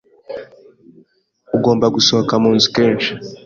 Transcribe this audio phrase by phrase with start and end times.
[1.55, 3.11] Ugomba gusohoka munzu kenshi.